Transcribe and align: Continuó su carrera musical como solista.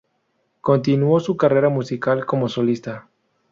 Continuó 0.61 1.19
su 1.19 1.37
carrera 1.37 1.69
musical 1.69 2.25
como 2.25 2.49
solista. 2.49 3.07